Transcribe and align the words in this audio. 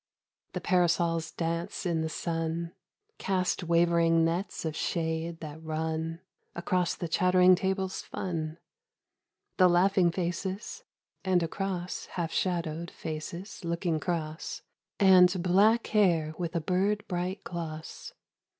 The 0.53 0.61
parasols 0.61 1.29
dance 1.29 1.85
in 1.85 2.01
the 2.01 2.09
sun 2.09 2.73
Cast 3.19 3.63
wavering 3.63 4.25
nets 4.25 4.65
of 4.65 4.75
shade 4.75 5.41
that 5.41 5.61
run 5.63 6.21
Across 6.55 6.95
the 6.95 7.07
chattering 7.07 7.53
table's 7.53 8.01
fun, 8.01 8.57
The 9.57 9.67
laughing 9.69 10.09
faces, 10.09 10.83
and 11.23 11.43
across 11.43 12.07
Half 12.07 12.31
shadowed 12.31 12.89
faces 12.89 13.63
looking 13.63 13.99
cross, 13.99 14.63
And 14.99 15.43
black 15.43 15.85
hair 15.85 16.33
with 16.35 16.55
a 16.55 16.61
bird 16.61 17.07
bright 17.07 17.43
gloss. 17.43 18.11